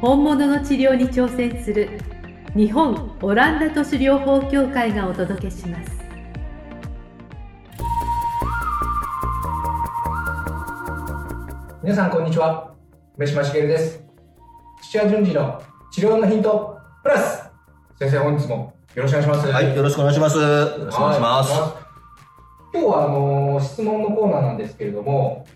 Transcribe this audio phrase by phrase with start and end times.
[0.00, 1.98] 本物の治療に挑戦する
[2.54, 5.90] 日本オランダ都市療法協会がお届けします。
[11.82, 12.74] 皆さんこんにちは。
[13.16, 14.04] 梅島茂です。
[14.82, 17.50] 土屋順次の治療のヒントプラス。
[17.98, 19.50] 先生本日もよろしくお願いします。
[19.50, 20.38] はい、よろしくお願いします。
[20.38, 21.52] よろしくお願いします。
[21.52, 21.88] はい
[22.70, 25.46] 今日はあのー質問のコーナーなんですけれども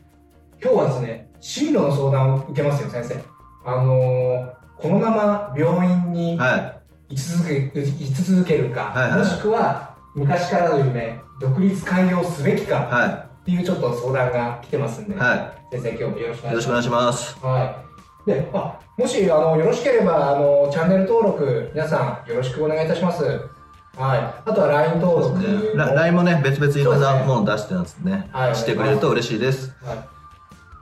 [0.63, 3.17] 今日はですね進路の相談を受けますよ先生
[3.65, 6.75] あのーこのまま病院には
[7.09, 12.67] 居続け居続けるか、はいはいもしくは昔からの夢独立開業すべきい。
[12.67, 15.19] かはっていうちょっと相談が来てますんで、い。
[15.19, 16.51] は先生今日もよろしくおい。
[16.51, 17.35] よろしくお願いします。
[17.35, 17.93] すはい
[18.27, 28.55] であもしあのよろしければあのチャンネル登録皆さんよろしくお願いいたしますはいあとは LINE 登録もラ LINE もね、別々いろんなもの出してますねはい。
[28.55, 29.75] してくれると嬉しいです。
[29.83, 29.99] はい、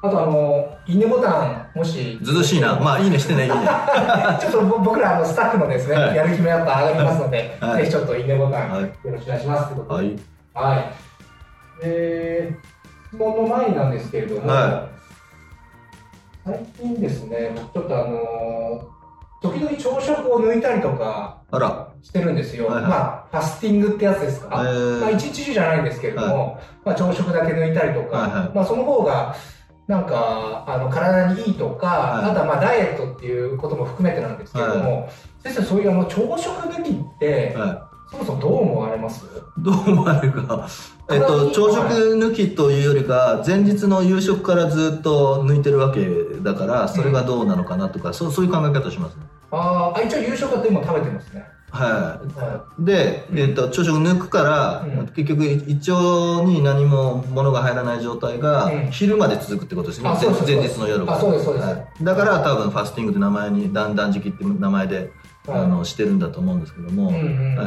[0.02, 2.78] あとあのいいねボタンもしずずしいな。
[2.80, 3.56] まあ、いいねしてね、いいね。
[4.40, 10.16] ちょっとぼ僕らあのスタッフのですね、はいやる気もやっぱ上がりますので、はいぜひちょっといいねボタン、はいよろしくお願いしますはい。
[10.54, 10.76] は
[11.82, 11.84] い。
[11.84, 12.52] で、
[13.08, 14.86] 質問の前なんですけれども、は
[16.44, 19.00] 最近ですね、僕ちょっとあのー
[19.42, 21.88] 時々朝食を抜いたりとかあら。
[22.02, 22.66] してるんですよ。
[22.66, 24.48] はいはいまあ、ファスティングってやつですか。
[24.64, 29.34] えーまあ、一日中じゃないんですけれども、まあ、朝食だけ抜いたりとか、はいはいまあ、その方が、
[29.90, 35.08] なんか、あの、体にいいとか、はいあとはまあ、ダイエットっていうことも含めてなんですけれども、
[35.42, 39.24] 先生、そういうあの、朝食抜きって、はそもそもどう思われます？
[39.24, 39.28] い。
[39.58, 40.68] どう思われるか。
[41.10, 46.06] えっと、朝食抜きというよりか、前日の夕食からずっと抜いてるわけ
[46.40, 49.22] だから、それがどうなのかなとか、そうそういう考え方しますね。
[49.50, 51.44] あーあ、一応夕食はでも食べてますね。
[51.70, 52.38] はい。
[52.38, 61.66] はで、うんえっと朝食抜くから、うん結局胃腸に何も物が入らない状態がうん昼まで続くってことですね、うです前前日の夜あそうですそうです。
[61.66, 61.86] はい。
[62.02, 65.12] だから多分ファスティングって名前に断断食って名前で、
[65.48, 65.50] い。
[65.50, 65.60] はい。
[65.62, 67.14] あのしてるんだと思うんですけども、うん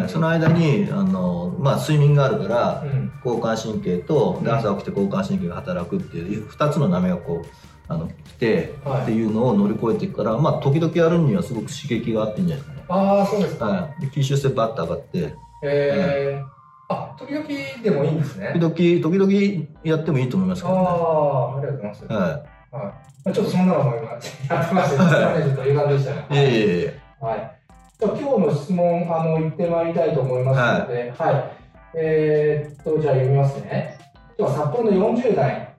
[0.02, 3.12] うんその間にあの、まあ、睡眠があるからうん。
[3.26, 12.86] 交感神経と朝起きて交感神経が働くっていう2つの波がこうあの来て、はいっていうのを乗り越えていくから、まあ、時々やるにはすごく刺激があっていいんじゃないですかね。
[12.90, 13.66] ああ、そうですか。
[13.66, 15.34] はい、で吸収性バッと上がって
[15.64, 16.46] えー、
[16.94, 17.48] あ、時々
[17.82, 18.52] でもいいんですね。
[18.60, 20.86] 時々、時々やってもいいと思いますあけどね。
[20.88, 22.06] あ、ありがとうございます。
[22.06, 23.14] ははい。
[23.26, 26.22] まあ、ちょっとそんなのも今、やってまして、すみません、ちょっと歪んでしたが。
[26.22, 26.36] い。
[26.36, 27.00] いえいえいえ。
[27.22, 27.60] はい。
[28.00, 31.52] じゃあ今日の質問、あの、言ってまいりたいと思いますので、はい。
[31.96, 33.98] えー、っと、じゃあ読みますね。
[34.38, 35.73] 今日は札幌の40代、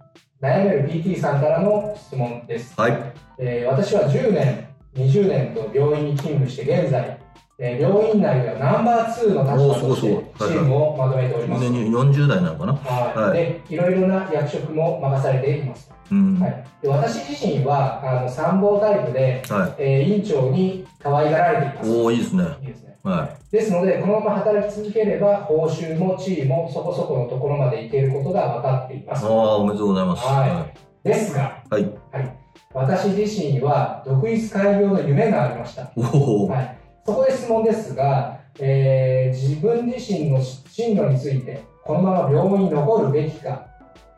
[0.44, 2.78] 悩める PT さんからの質問です。
[2.78, 3.12] はい。
[3.38, 7.18] えー私は10年、20年と病院に勤務して現在、
[7.58, 10.06] えー病院内ではナンバー2の立場として
[10.38, 11.64] チームをまとめております。
[11.64, 12.72] 常に40代なのかな？
[12.74, 15.90] はい、はいでいろいろな役職も任されています。
[16.12, 16.38] うん。
[16.38, 16.50] はい。
[16.52, 19.42] はい、で私自身はあの参謀タイプで、
[19.78, 21.90] えー院長に可愛がられています。
[21.90, 22.44] おおいいですね。
[22.60, 22.98] いいですね。
[23.02, 29.28] はですので、このまま働き続ければ、報酬も地位もそこそこのところまで行けることが分かっていますあ。
[29.28, 30.26] あ、おめでとうございます。
[30.26, 30.66] は
[31.04, 31.82] ですが、はい。
[32.10, 32.36] はい、
[32.72, 35.92] 私自身は独立開業の夢がありました。
[35.96, 36.48] おお。
[36.48, 43.68] はい、そこで質問ですが、えー自分自身の進路について、このまま病院に残るべきか、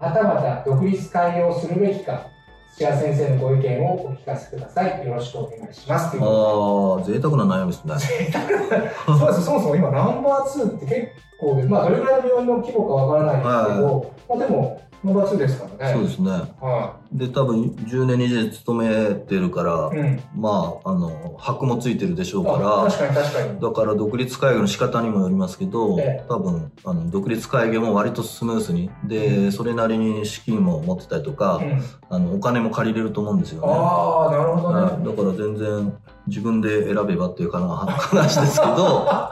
[0.01, 2.27] はたまた独立開業するべきか、
[2.77, 5.07] 土屋先生のご意見をお聞かせください。
[5.07, 6.19] よろしくお願いします。
[6.21, 7.95] ああ、贅沢な悩みですね。
[7.97, 11.09] とでそうです、そもそも今、ナンバー2って結
[11.41, 15.95] 構で、まあ、どれぐらいの病院の規模かわからないですけど、まあ、でも、ナンバー2ですからね。
[15.95, 16.31] そうですね。
[16.61, 19.97] はで、多分10年、20年勤めてるから、い。
[19.99, 20.21] うん。
[20.35, 23.69] まあ、あの、箔もついてるでしょうあか確かに確かにら、。
[23.69, 33.69] だから独立会議の仕方にもよりますけど、ええ多分あの独立会議も割とスムースにで、それなりに資金も持ってたりとか、うん、あのお金も借りれると思うんですよね。
[33.71, 34.81] ああ、なるほどね。
[34.83, 35.93] はいだから全然
[36.27, 39.31] 自分で選べばっていうかな話ですけど、答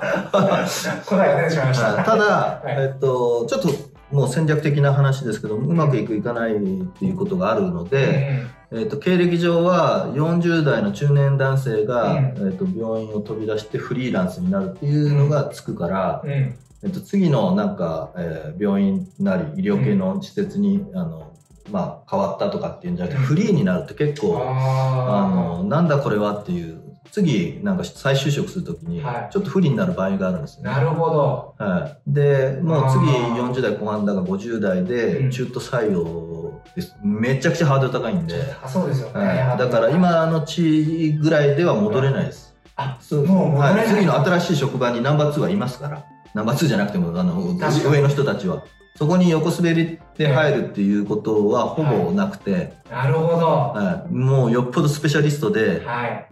[1.13, 1.95] えが出てしまいました。
[1.95, 3.69] はいただ、はいえっと、ちょっと
[4.15, 6.59] もう戦略的な話ですけど、うまくいくいかないっ
[6.99, 12.51] ていうことがあるので、えっと、経歴上は40代の中年男性が、うん。
[12.51, 16.23] えっと、病院を飛び出してフリーランスになるっていうのがつくから。
[16.27, 16.55] え
[16.87, 21.33] っと、次のなんか、えー病院なり医療系の施設に、あの
[21.73, 30.71] まあ、変わったとかっていうんじゃなくて、フリーになると結構、ああの、なんだこれはっていう、次、なんか再就職するときにはい、ちょっと不利になる場合があるんですよね。
[30.71, 31.55] なるほど。
[31.59, 32.13] はい。
[32.13, 36.95] で、もう次あー40代後半だが50代うんで中途採用です。
[37.03, 39.21] めちゃくちゃハードル高いんで、あそうですよね。
[39.21, 42.55] はい、だから今の地位ぐらいでは戻れないです。
[42.77, 46.05] あ、そうもう戻れないはい、次の新しい職場にナンバー2はいますから。
[46.35, 48.65] ナンバー2じゃなくても、あの、上の人たちは。
[48.97, 53.47] そこに横滑りで入るっていうことはほぼなくて、なるほど。
[53.47, 55.83] ははい、もうよっぽどスペシャリストで、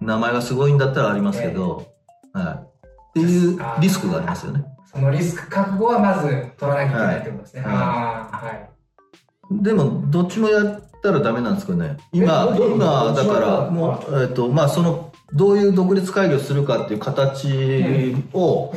[0.01, 0.05] い。
[0.05, 1.93] 名前がすごいんだったらありますけど、
[2.33, 2.73] はい。
[3.11, 4.65] っていうリスクがありますよね。
[4.93, 7.63] そのリスク覚悟はまず取らなきゃいけないってことですね。
[7.63, 9.63] はいはい。
[9.63, 11.97] でも、どっちもやったらダメなんですかね。
[12.13, 18.73] 今今、だから、どもう、えっと、まあ、その、どういう独立会議をするかっていう形を、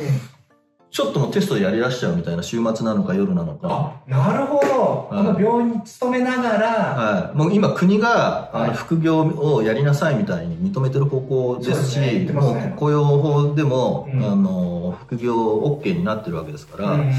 [0.96, 3.68] ちょっともうテストでやり出しちゃうみたいな週末なのか夜なのか。
[4.08, 5.08] あ、なるほど。
[5.10, 7.36] この病院に勤めながら、はい。
[7.36, 17.10] もう今国が、あはいの、副業をやりなさいみたいに認めてる方向ですし、すねねう雇用法でも、うんあの、副業 OK になってるわけですから、うん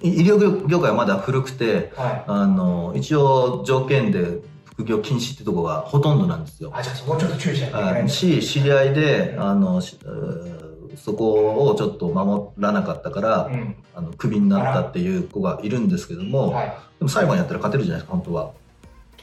[0.00, 2.24] い医療業界はまだ古くて、はい。
[2.26, 6.72] あの、一応条件で副業禁止ってとこがほとんどなんですよ。
[6.74, 9.82] あ、じゃあそこちょっと注意しないといけないし、知り合いで、うんあの、
[10.96, 13.76] そこをちょっと守らなかったから、うん。
[13.94, 16.66] あの、クビになったっていう子がいるんですけども、はい。
[16.66, 18.50] でも裁判やったら勝てるじゃないですか、本当は。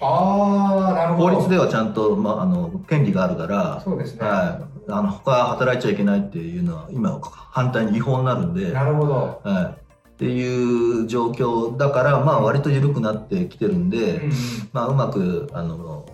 [0.02, 1.36] ああ、なるほど。
[1.36, 4.26] 法律ではちゃんと、まあ、あの、権利があるから、そうですね。
[4.26, 4.92] はい。
[4.92, 9.42] あの、他働いちゃいけないっていうのは、今、反対に違法になるんで、なるほど。
[9.44, 9.90] はい。
[10.10, 14.32] っていう状況だから、まあ、割と緩くなってきてるんで、うん
[14.74, 16.06] まあ、うまく、あの、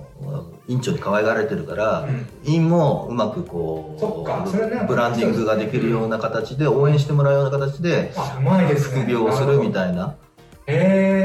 [0.68, 8.12] 院長に可愛がられてるから、うん院もうまくこう、ブランディングができるような形で、応援してもらうような形で。
[8.78, 9.72] 副業をするみい。
[9.72, 10.16] たいな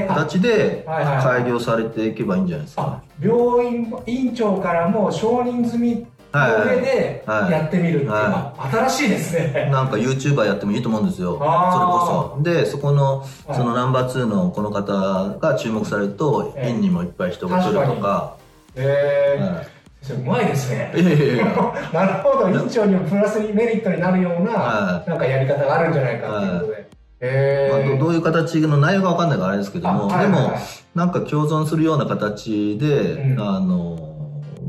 [0.09, 2.83] 形で、はいはいはい開業されていけばいいんじゃないですか。
[2.83, 9.69] あ、病院院長からも承認済みの上ではいやってみるっていう、はあ新しいですね。
[9.73, 11.39] なんか YouTuber やってもいいと思うんですよ。
[11.39, 12.43] それこそ。
[12.43, 18.37] で、そこの、はいそのナンバー2のこの方が注目されると、ええ院にもいっぱい人が来るとか。
[18.77, 19.81] へえ。
[20.15, 20.93] うまいですね。
[20.97, 21.45] いいやいやいや
[21.93, 26.91] なるほど、院長にもプラスにメリットになるような、はなんかやり方があるんじゃないかっていうことで。
[27.21, 27.99] へまあ、え。
[27.99, 30.63] どどういう形の内容が分かんないからあれですけども、でもあはいはいはい、
[30.95, 34.11] なんか共存するような形で、うんあの、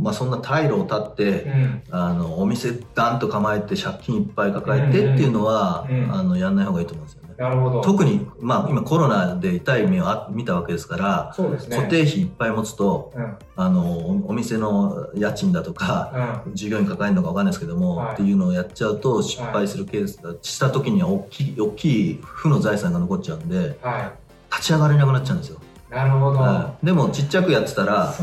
[0.01, 1.83] まあ、そんな退路を立って、うん。
[1.91, 7.20] あの、お店ダンと構えて借金いっぱい抱えてっていうのは、あの、やんない方がいいと思うんですよね。
[7.41, 7.81] なるほど。
[7.81, 11.75] 特に、まあ、今コロナで痛い目をあ見たわけですから、そうですね。
[11.75, 13.23] 固定費いっぱい持つと、うん。
[13.23, 13.37] うん。
[13.55, 24.11] あの、おお店の家賃だとか、従業員抱えるのか分かんないですけども、はいっていうのをやっちゃうと失敗するケースだ、した時には大きい、大きい負の財産が残っちゃうんで、は
[24.51, 25.59] 立ち上がれなくなっちゃうんですよ。
[25.91, 25.95] い。
[25.95, 26.39] なるほど。
[26.39, 28.13] はい、でもちっちゃくやってたら。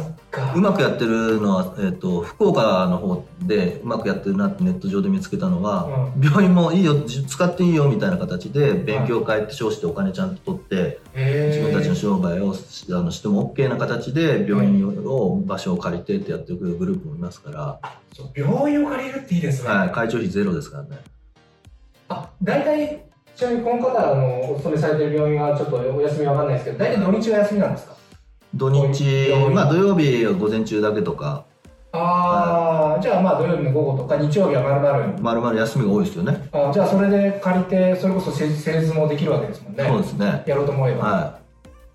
[0.54, 17.80] うまくやってるのは、えっ、と、福岡の方でうまくやってるなってネット上で見つけたのは、病院もいいよ、じ使っていいよみたいな形で勉強会って称してお金ちゃんと取って、自分たちの商売をしあのしても OK な形で病院を、場所を借りてってやってくるグループもいますから、
[18.36, 19.70] 病院を借りるっていいですね。
[19.70, 20.98] はい、会長費ゼロですからね。
[22.08, 23.07] あ、大体、
[23.38, 27.94] ちなみにこの方あのお勤めされてる病院はちょっとお休みわかんないですけど、大体土日は休みなんですか？
[28.52, 29.05] 土日
[29.55, 31.44] まあ土曜日は午前中だけとか、
[31.93, 35.23] ああ、じゃあまあ土曜日の午後とか日曜日はまるまる。
[35.23, 36.49] まるまる休みが多いですよね。
[36.50, 39.85] あじゃあそれで借りて、それこそセセールスもできるわけですもんね。
[39.87, 40.42] そうですね。
[40.45, 41.04] やろうと思えば。
[41.04, 41.38] は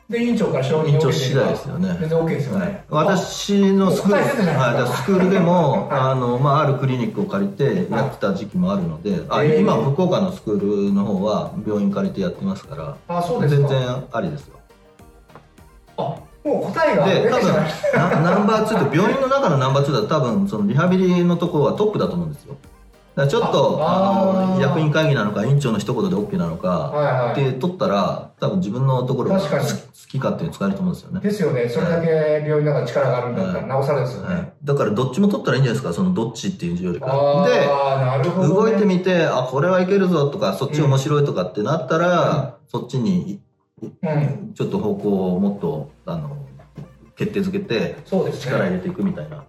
[0.10, 1.98] で、院長から承認を受けて長次第ですよね。
[2.00, 13.68] 全然 OK ですよはいね。、私のスクール、はい、スクールでも、 はいあの、まあ、あるクリニックを借りてやってた時期もあるので、あえー今、福岡のスクールの方は病院借りてやってますから、あ、そうですか。
[13.68, 14.56] 全然ありですよ。
[15.98, 16.02] あ、
[16.44, 22.56] もう答えが出で、多分ナンバー2って、病院の中のナンバー2だと多分、そのリハビリのところはトップだと思うんですよ。
[23.16, 26.64] ちょっと、あの、役員会議なのか、院長の一言で OK なのた。
[26.64, 27.52] か、はいはい。
[27.52, 29.78] で、取ったら、多分自分のところが好確かに好
[30.10, 31.20] き勝手に使えると思うんですよね。
[31.22, 31.70] ですよね。
[31.70, 32.08] それだけ
[32.46, 34.54] 病院の中に力があるんだったら、なおさらですよはね。
[34.64, 37.46] い、だからどっちも取ったらいいんじゃないですか、そのどっちっていうよりか。
[37.48, 38.34] で。
[38.48, 43.40] 動いてみて、あ、これはいけるぞとか、そっち面白いとかってなったら、そっちに
[43.82, 44.54] うん。
[44.54, 46.38] ちょっと方向をもっと、あの、
[47.16, 47.98] 決定づけて。
[48.06, 49.44] 力入れていくみたいな。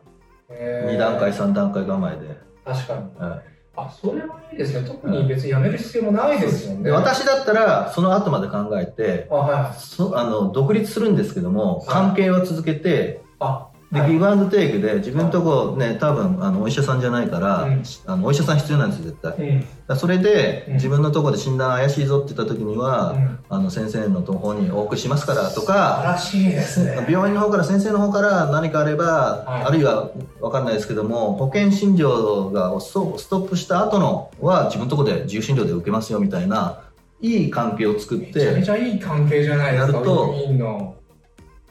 [0.51, 2.37] へー2段階、3段階構えで。
[2.65, 3.54] 確かに。
[3.77, 4.87] はあ、それはいいですね。
[4.87, 6.85] 特に別にやめる必要もないですよい、ね。
[6.85, 9.81] で私だったら、その後まで考えて、あ、はい。
[9.81, 14.13] そあの独立するんですけども、い関係は続けて、あ、で、はい。
[14.13, 17.83] ギブアンドテイクで自分のとこね多分あのお医者さんじゃないから、うん。
[18.07, 19.33] あのお医者さん必要なんですよ絶対。
[19.33, 20.75] うんらそれで、うん。
[20.75, 23.39] 自分のとこで診断怪しいぞって言った時には、うん。
[23.49, 27.07] あの先生のとこにお送りしますからとからしいですね。
[27.09, 29.65] 病院の方から先生の方から何かあれば、はい。
[29.65, 30.11] あるいは
[30.41, 36.83] 分かんないですけども保険診療がストップした後のは自分のとこで自由診療で受けますよみたいな
[37.21, 40.97] いい関係を作っめちゃめてちゃいい関係じゃないですかやるとウィンウィンの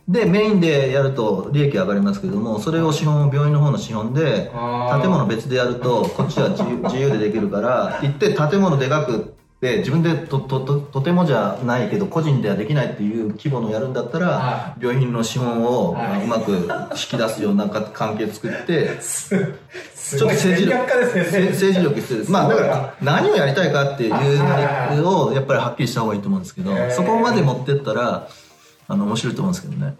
[0.07, 4.51] でメインでやると利益上がりますけどもそれを資本病院の方の資本で
[5.01, 6.49] 建物別でやるとこっちは
[6.83, 9.19] 自由でできるから行って建物でかくっ
[9.61, 16.25] て自分でととととてもじゃないけど個人ではできないっていう規模のやるんだったらは病院の資本をはい。
[16.25, 16.67] うまく引
[17.11, 21.23] き出すようなか関係作ってちょっと政治戦略家ですね。
[21.23, 22.31] せ政治力必要です。
[22.31, 28.27] まあだから何をやりたいかっていうのをやっぱりはっきりした方がいいと思うんですけどそこまで持ってったら
[28.87, 29.95] あの面白いと思うんですけどね。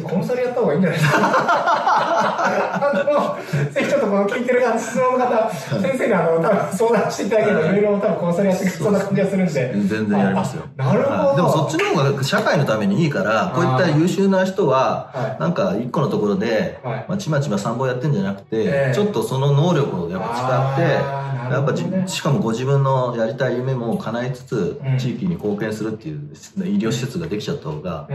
[0.00, 1.18] コンサルやった方がいいんじゃないですか？
[2.22, 7.72] あのぜひちょっとこの聞いてる方質問の方先生にあの多分相談していただければい。
[7.72, 9.74] ろいろ多分コンサルやってくれそうな感じがするんで。
[9.74, 10.62] 全然やりますよ。
[10.78, 11.36] あなるほど、はい。
[11.36, 15.40] でもそっちの方が社会のためにいいからこういった優秀な人ははい。
[15.40, 17.04] なんか一個のところで、はい。
[17.08, 18.94] まあ、ちまちま参謀やってんじゃなくて、ええ。
[18.94, 21.20] ちょっとその能力をやっぱ使って
[21.54, 24.98] やっぱじしかもご自分のやりたい夢も叶えつつ、うん。
[24.98, 26.20] 地域に貢献するっていう
[26.58, 28.06] 医療施設ができちゃった方が、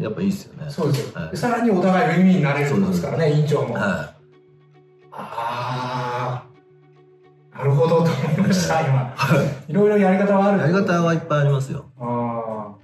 [0.00, 0.70] やっぱいいですよね。
[0.70, 1.30] そうですよ、はい。
[1.30, 4.14] でさらにお互いウィンウィンになれるんですからね院長も、は
[5.10, 6.48] ああ
[7.58, 9.14] なるほどと思いました、今。
[9.68, 9.72] い。
[9.72, 11.86] いろいろやり方はあるやり方はいっぱいありますよ。
[11.98, 12.78] ああ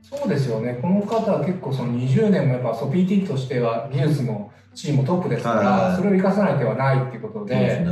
[0.00, 0.78] そうですよね。
[0.80, 5.88] この方は結構その20年もやっぱそう PT としては技術もチームトップですから、はい。
[5.88, 7.56] はいそれを生かさない手はないっていうことで。
[7.56, 7.86] ね。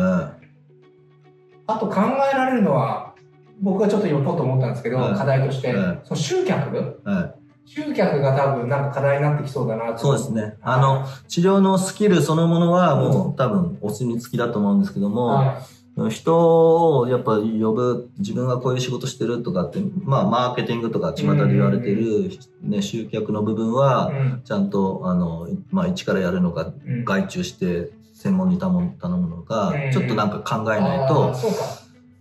[1.67, 2.01] あと考
[2.33, 3.15] えられるのは
[3.61, 5.15] 僕はちょっと今ポッと思ったんですけど、はい。
[5.15, 6.01] 課題として、はい。
[6.05, 7.40] その集客はい。
[7.73, 9.99] 集客が多分なんか課題になってきそうだなと。
[9.99, 10.57] そうですね。
[10.61, 15.63] あの、治療のスキルそのものはもう多分お墨付きだと思うんですけども、は
[16.09, 22.31] 人をやっぱ呼ぶ、自分がこういう仕事してるとかって、まあマーケティングとか巷で言われてる、
[22.63, 24.43] ね、集客の部分い、は、うん。
[24.45, 27.05] ちゃんと、あの、まあ一からやるのか、うん。
[27.05, 31.80] 外注して専門に頼むのかうん、ちょっとなんか考えないと、そうか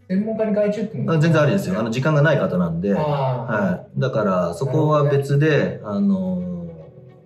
[0.09, 1.79] 専門家に外注って全然ありですよ。
[1.79, 3.99] あの、時間がない方なんで、あはい。
[3.99, 6.67] だから、そこは別で、あの、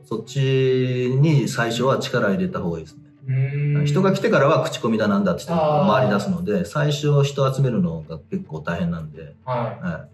[0.04, 3.86] そっちに最初は力入れた方がいいですね。
[3.86, 9.86] 人が来てからは口コミだなんだって回り出すので、最初人集めるのが結構大変なんで、はい。
[9.86, 10.08] は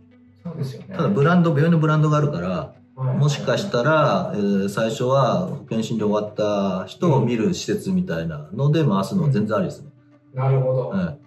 [0.44, 0.88] そうですよね。
[0.94, 2.50] い、ただブランド、病院のブランドがあるから、
[2.96, 3.18] はい。
[3.18, 9.90] もしかしたら、えー最初は保険診療終わった人を見る施設みたいなので回すのは全然ありですね。
[10.36, 11.19] なるほど、はい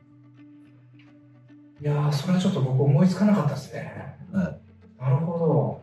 [1.82, 4.16] いやーそれはちょっと僕思いつかなかったですね。
[4.32, 5.02] はい。
[5.02, 5.82] なるほど。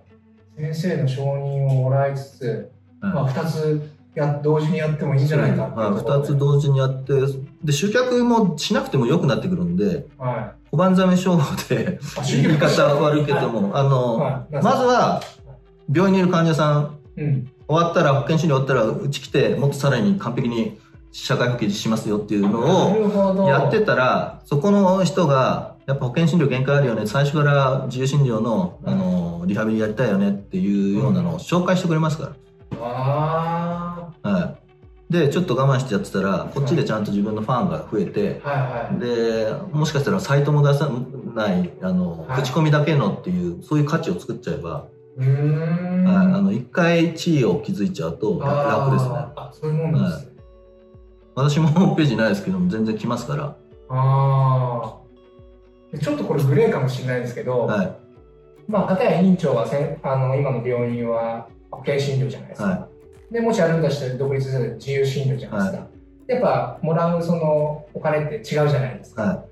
[0.56, 7.14] 先生の承認をもらいつつ、まあ、はい2つや同時にやってもいいんじゃないかっていうところ2つ同時にやって、
[7.66, 14.54] で、集客もしなくても良くなってくるんで、は小判ザメ商法であ言い方悪いけども、あの、はい。
[14.56, 15.22] まずは
[15.94, 20.80] 病院にいる患者さんい、うん、終わったら保険診療終わったらうち来てもっとさらに完璧に
[21.12, 22.62] 社会保険しますよっていうの
[23.34, 27.08] なをやってたらそこの人がやっぱ保険診療限界あるよね。
[27.08, 32.36] 最初から自由診療のあのリハビリやりたいよねっていうようなのを紹介してくれますか
[32.80, 34.58] あら、は
[35.10, 39.00] い、でちょっと我慢してやってたらこっちでちゃんと自分のファンが増えてあはいはい。
[39.00, 40.92] でもしかしたらサイトも出さ
[41.34, 42.44] ないあのはい。
[42.44, 44.86] 口コミだけのっていうそういう価値を作っちゃえば、
[45.18, 46.04] うーん。
[46.04, 49.16] はい、あの一回地位を築いちゃうと楽楽ですね。
[49.16, 50.34] あそういうもんですね、
[51.34, 53.56] 私もホームページないですけども全然来ますから、あ
[53.90, 54.99] あ
[55.98, 57.96] ちょっとこれグレーかもしれないですけど、はい。
[58.68, 62.88] まあ、片や院長はせんあの今の病院は保険診療じゃないですか、は
[63.32, 65.88] でもしあるんだして独立する自由診療じゃないですか、
[66.28, 69.46] やっぱもらうそのお金って違うじゃないですか、は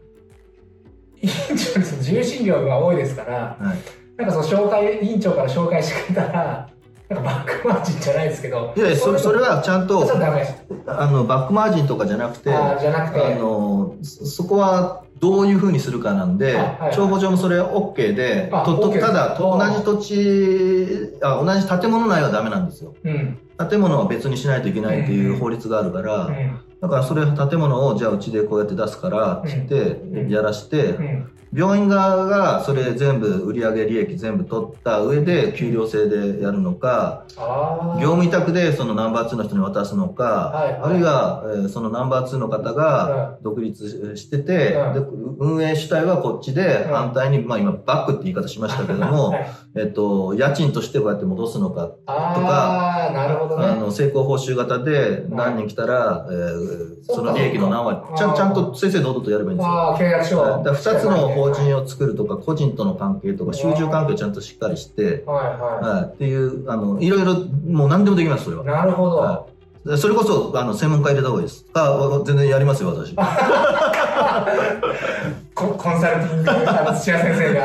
[1.20, 6.70] 院長にその自由診療が多いですからいはい、なんかその紹介院長から紹介してくれたら
[7.10, 10.04] なんかバックマージンじゃないですけどいやいやそれそれはちゃんと
[10.86, 13.36] あのバックマージンとかじゃなくてあじゃなくて。
[13.36, 16.58] のそそこはどういうふうにするかなんで、
[16.94, 22.96] 帳簿上もそれ OK であとただ同じ土地あ同じ建物内はダメなんですよ。
[23.04, 23.40] うん。
[23.70, 26.60] 建物は別にしないといけないっていう法律があるから、うん。
[26.82, 30.30] だからそれ建物をじゃあうちでこうやって出すからって言ってうん。
[30.30, 37.26] やらして、うん病院側がそれ全部売上利益全部取った上で給料制でやるのか、
[38.00, 40.82] 業務委託でそのナンバー2の人に渡すのか、はいはい。
[40.84, 45.00] あるいは、えーそのナンバー2の方が独立してて、うんで
[45.40, 49.48] 運営主体はこっちでうん反対に、まあ今バックって言い方しましたけども、 はい。
[49.76, 53.66] えっと、家賃としてこうやって戻すのか、あーなるほどね。
[53.66, 59.96] あの、成功報酬型で何人来たら、えーその利益の何割、ちゃんちゃんと正々堂々とやればいいんですよ。
[59.98, 60.46] 契約書を。
[60.46, 67.36] だから二つの法人を作るとか、個人との関係とか、収入関係をちゃんとしっかりして、はいははい、っていう、あの、いろいろ、
[67.66, 68.60] もう何でもできます、それい。
[68.60, 68.66] は。
[68.66, 69.18] なるほど。
[69.18, 69.46] は
[69.86, 71.66] でそれこそ、あの、専門家入れた方がいいです。
[71.74, 73.16] あ、全然やりますよ、私。
[75.58, 77.62] ココンサルティング、あの土屋先生が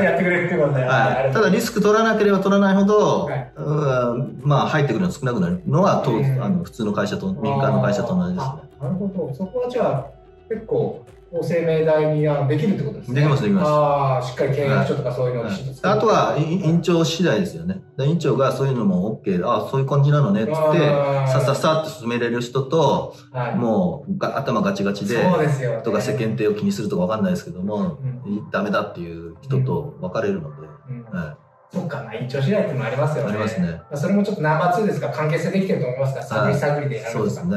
[0.00, 0.82] やってくれるってことで。
[0.82, 8.52] はい、ただリスク取らなければ取らないほど、はいうんまあ入ってくるの少なくなるのは、とうんあの普通の会社と民間の会社と同じですね。
[8.80, 9.32] あなるほど。
[9.34, 10.06] そこはじゃあ、
[10.48, 13.20] 結構、厚生命代にあできるってことですね。
[13.20, 17.82] できますできますああ、しっかり契約書とかそういうのをはいあとは、い院長次第ですよね。
[17.96, 25.82] で院長がそういうのも OK、あそういう感じなのね、っつってさっさっさって進めれる人と、はい、もうが頭ガチガチで、そうですよ、ね。
[25.82, 31.38] とか世間体を気にするとかわかんないですけども、うんダメだっていう人と分かれるので、うんは
[31.72, 33.30] そっかな、一丁次第ってもありますよね。
[33.30, 33.70] ありますね。
[33.72, 37.56] まあそれもちょっとナンバー2ですから関係性できてると思いますから、探り探りでやるとかそうです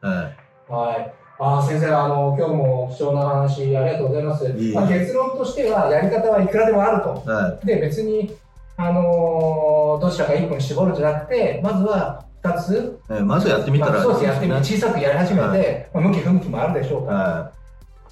[0.00, 0.34] は
[0.68, 0.72] い。
[0.72, 1.23] はい。
[1.38, 4.44] あー先生、あの、今日も貴重な話ありがとうございます。
[4.44, 7.08] いえいえまあ、結論としては、やり方はいくらでもあると。
[7.30, 8.34] はで、別に、
[8.76, 13.14] あのーどちらか一個に絞るんじゃなくて、まずは二つ、い。
[13.14, 17.18] えーまずやってみたら、まあそうです、やってみ小さくやり始めて、まあ、向き不向きもあるでしょうから。
[17.18, 17.50] は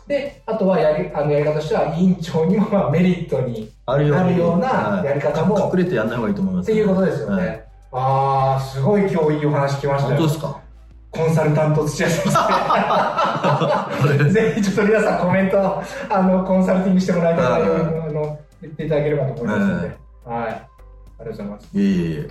[0.09, 3.73] で、あとはやり、あの、やり方としては、委員長にもまあメリットに、い。
[3.87, 7.47] あるようなはいやり方も隠れてやんない方がいいと思います、っていうことですよね。
[7.47, 7.65] はい
[7.95, 10.29] ああ、すごい今日いいお話聞きましたよ本当で。
[10.31, 10.62] すか？
[11.13, 12.33] コンサルタント土屋先生。
[14.31, 19.89] ぜひちょっと皆さんコメント、あの、コンサルティングしてもらいたい内容をあの言っていただければと思いますので。
[20.25, 20.45] はい。
[20.49, 20.69] あ
[21.21, 21.69] りがとうございます。
[21.75, 22.31] いえいえいえ。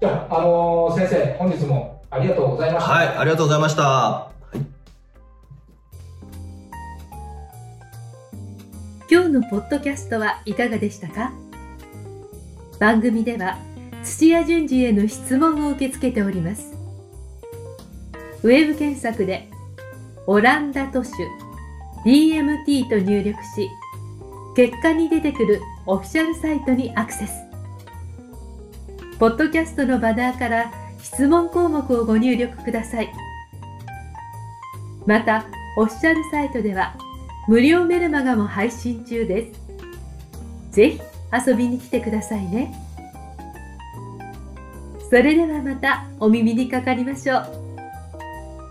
[0.00, 2.92] じゃあ、あの先生、本日もありがとうございました。
[2.92, 3.82] はい、ありがとうございました。
[3.82, 4.58] はい
[9.08, 11.30] 今日のポッドキャストはいかがでしたか？
[12.80, 13.56] 番組では
[14.02, 16.75] 土屋順次への質問を受け付けております
[18.42, 19.48] ウェブ検索で
[20.26, 21.10] オランダ都市
[22.04, 23.70] DMT と入力し
[24.54, 27.32] 結果に出てくるオフィシャルサイトにアクセス
[29.18, 33.12] ポッドキャストのバナーから質問項目をご入力ください
[35.06, 36.96] またオフィシャルサイトでは
[37.48, 39.60] 無料メルマガも配信中です。
[40.72, 41.00] ぜひ
[41.46, 42.74] 遊びに来てくださいね。
[45.08, 47.65] それではまたお耳にかかりましょう。